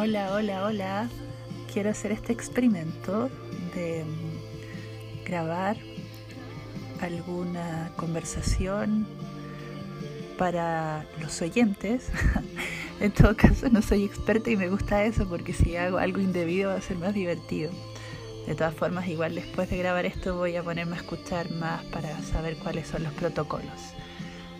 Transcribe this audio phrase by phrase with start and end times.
[0.00, 1.08] Hola, hola, hola.
[1.72, 3.30] Quiero hacer este experimento
[3.74, 5.76] de mm, grabar
[7.00, 9.08] alguna conversación
[10.38, 12.10] para los oyentes.
[13.00, 16.70] en todo caso, no soy experta y me gusta eso porque si hago algo indebido
[16.70, 17.72] va a ser más divertido.
[18.46, 22.16] De todas formas, igual después de grabar esto voy a ponerme a escuchar más para
[22.22, 23.94] saber cuáles son los protocolos.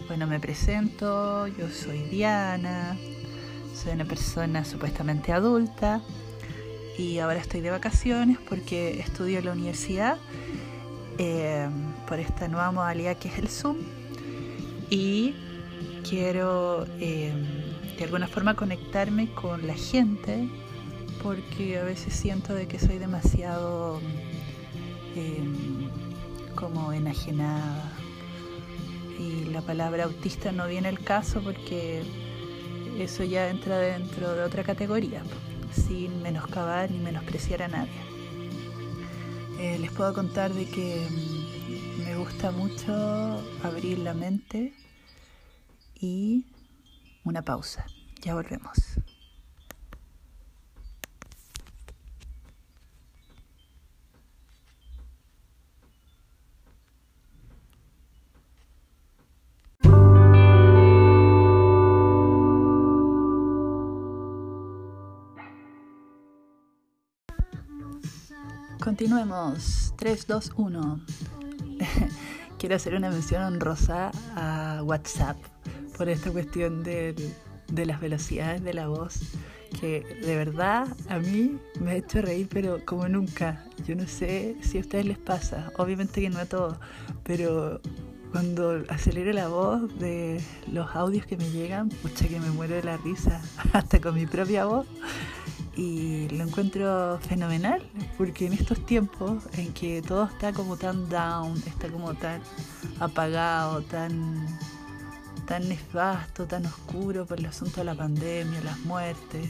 [0.09, 2.96] Bueno, me presento, yo soy Diana,
[3.78, 6.00] soy una persona supuestamente adulta
[6.98, 10.16] y ahora estoy de vacaciones porque estudio en la universidad
[11.16, 11.68] eh,
[12.09, 13.77] por esta nueva modalidad que es el Zoom
[14.91, 15.32] y
[16.09, 17.32] quiero eh,
[17.96, 20.48] de alguna forma conectarme con la gente
[21.23, 24.01] porque a veces siento de que soy demasiado
[25.15, 25.88] em,
[26.54, 27.92] como enajenada.
[29.18, 32.04] Y la palabra autista no viene al caso porque
[33.02, 35.23] eso ya entra dentro de otra categoría,
[35.73, 38.01] sin menoscabar ni menospreciar a nadie.
[39.59, 42.93] Eh, les puedo contar de que em, me gusta mucho
[43.63, 44.73] abrir la mente
[46.01, 46.45] y
[47.24, 47.87] una pausa.
[48.23, 48.99] Ya volvemos.
[68.99, 69.94] Continuemos.
[69.97, 71.00] 3, 2, 1.
[72.59, 75.37] Quiero hacer una mención honrosa a WhatsApp
[75.97, 77.15] por esta cuestión de,
[77.69, 79.21] de las velocidades de la voz,
[79.81, 83.65] que de verdad a mí me ha hecho reír, pero como nunca.
[83.87, 86.76] Yo no sé si a ustedes les pasa, obviamente que no a todos,
[87.22, 87.81] pero
[88.32, 92.82] cuando acelero la voz de los audios que me llegan, pucha que me muero de
[92.82, 93.41] la risa,
[93.72, 94.88] hasta con mi propia voz
[95.78, 97.81] y lo encuentro fenomenal
[98.19, 102.42] porque en estos tiempos en que todo está como tan down, está como tan
[102.98, 104.44] apagado, tan
[105.47, 109.48] tan nefasto, tan oscuro por el asunto de la pandemia, las muertes,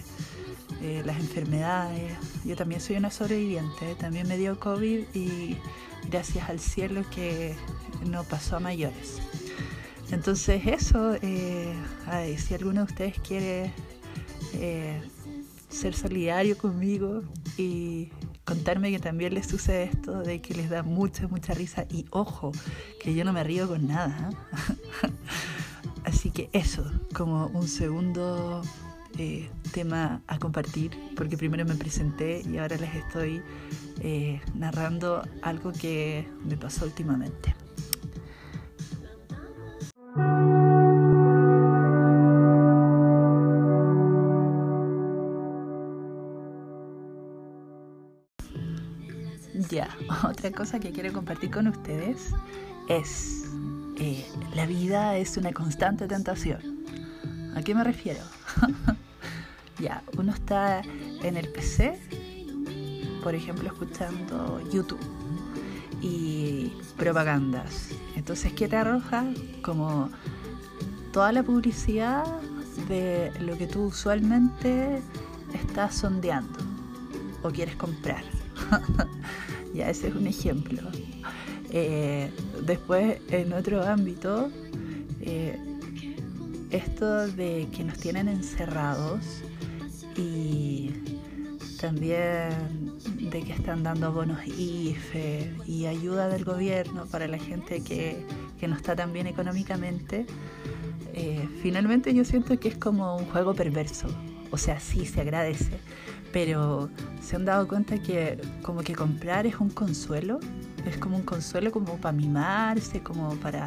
[0.82, 2.12] eh, las enfermedades.
[2.44, 5.56] Yo también soy una sobreviviente, también me dio COVID y
[6.10, 7.56] gracias al cielo que
[8.06, 9.19] no pasó a mayores.
[10.10, 11.74] Entonces eso, eh,
[12.36, 13.72] si alguno de ustedes quiere
[14.54, 15.00] eh,
[15.68, 17.22] ser solidario conmigo
[17.56, 18.10] y
[18.44, 22.52] contarme que también les sucede esto de que les da mucha, mucha risa y ojo,
[23.02, 24.30] que yo no me río con nada.
[24.30, 25.08] ¿eh?
[26.04, 28.62] Así que eso, como un segundo
[29.18, 33.42] eh, tema a compartir, porque primero me presenté y ahora les estoy
[34.00, 37.54] eh, narrando algo que me pasó últimamente.
[49.70, 49.88] Ya,
[50.28, 52.30] otra cosa que quiero compartir con ustedes
[52.88, 53.44] es
[53.96, 54.24] eh,
[54.54, 56.78] la vida es una constante tentación.
[57.56, 58.20] ¿A qué me refiero?
[59.78, 60.82] ya, uno está
[61.22, 61.98] en el PC,
[63.22, 65.00] por ejemplo, escuchando YouTube
[66.00, 67.88] y propagandas.
[68.14, 69.24] Entonces, ¿qué te arroja?
[69.62, 70.08] Como
[71.12, 72.24] toda la publicidad
[72.88, 75.02] de lo que tú usualmente
[75.52, 76.58] estás sondeando
[77.42, 78.22] o quieres comprar.
[79.74, 80.82] ya, ese es un ejemplo.
[81.70, 82.30] Eh,
[82.64, 84.50] después, en otro ámbito,
[85.20, 85.56] eh,
[86.70, 89.42] esto de que nos tienen encerrados
[90.16, 90.90] y
[91.80, 92.50] también
[93.30, 98.24] de que están dando bonos IFE y ayuda del gobierno para la gente que,
[98.66, 100.26] no está tan bien económicamente,
[101.14, 104.08] eh, finalmente yo siento que es como un juego perverso.
[104.50, 105.78] O sea, sí, se agradece,
[106.41, 106.88] pero
[107.21, 110.38] se han dado cuenta que como que comprar es un consuelo,
[110.87, 113.66] es como un consuelo como para mimarse, como para,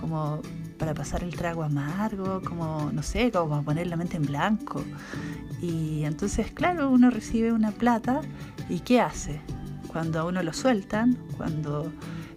[0.00, 0.40] como
[0.78, 4.84] para pasar el trago amargo, como, no sé, como para poner la mente en blanco.
[5.60, 8.20] Y entonces, claro, uno recibe una plata
[8.68, 9.40] y ¿qué hace?
[9.88, 11.90] Cuando a uno lo sueltan, cuando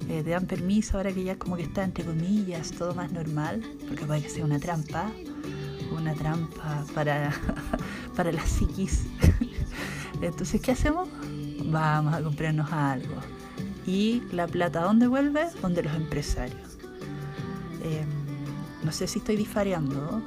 [0.09, 3.61] eh, te dan permiso, ahora que ya como que está entre comillas todo más normal,
[3.87, 5.11] porque puede que sea una trampa,
[5.95, 7.31] una trampa para,
[8.15, 9.05] para la psiquis.
[10.21, 11.07] Entonces, ¿qué hacemos?
[11.65, 13.15] Vamos a comprarnos algo.
[13.85, 15.47] ¿Y la plata dónde vuelve?
[15.61, 16.77] Donde los empresarios.
[17.83, 18.07] Em,
[18.83, 20.21] no sé si estoy disfariando,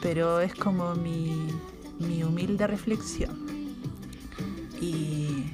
[0.00, 1.48] pero es como mi,
[1.98, 3.46] mi humilde reflexión.
[4.80, 5.44] Y,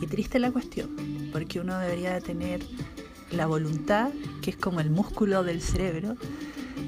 [0.00, 0.90] y triste la cuestión,
[1.32, 2.60] porque uno debería de tener
[3.30, 4.10] la voluntad,
[4.42, 6.16] que es como el músculo del cerebro,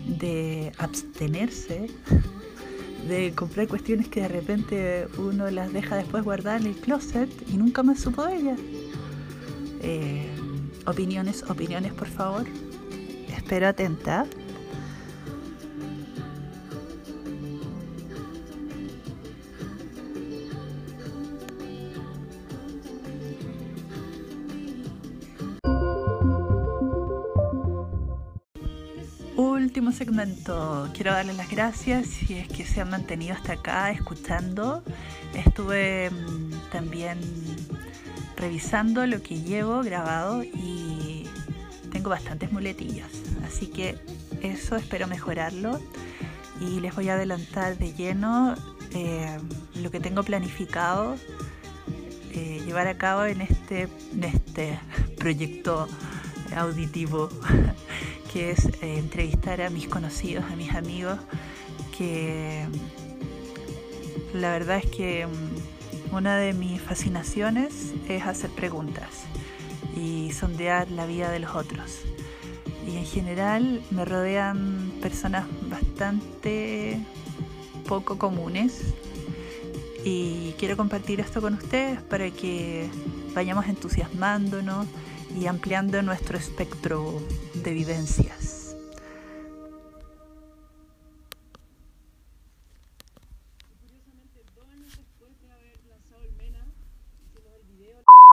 [0.06, 1.88] de abstenerse
[3.08, 7.56] de comprar cuestiones que de repente uno las deja después guardadas en el closet y
[7.56, 8.61] nunca más supo de ellas.
[9.82, 10.29] Eh,
[10.87, 12.44] opiniones, opiniones, por favor.
[13.29, 14.26] Espero atenta.
[29.70, 30.90] Último segmento.
[30.94, 34.82] Quiero darles las gracias si es que se han mantenido hasta acá escuchando.
[35.32, 37.20] Estuve mm, también
[38.37, 41.28] revisando lo que llevo grabado y
[41.93, 43.12] tengo bastantes muletillas.
[43.46, 43.96] Así que
[44.43, 45.81] eso espero mejorarlo
[46.61, 48.56] y les voy a adelantar de lleno
[48.93, 49.38] eh,
[49.76, 51.14] lo que tengo planificado
[52.32, 53.82] eh, llevar a cabo en este,
[54.12, 54.81] en este
[55.17, 55.87] proyecto
[56.56, 57.28] auditivo
[58.32, 61.19] que es eh, entrevistar a mis conocidos, a mis amigos,
[61.97, 62.65] que
[64.32, 69.25] la verdad es que mm, una de mis fascinaciones es hacer preguntas
[69.97, 72.03] y sondear la vida de los otros.
[72.87, 77.00] Y en general me rodean personas bastante
[77.87, 78.94] poco comunes
[80.05, 82.88] y quiero compartir esto con ustedes para que
[83.35, 84.87] vayamos entusiasmándonos
[85.38, 87.21] y ampliando nuestro espectro
[87.62, 88.60] de vivencias.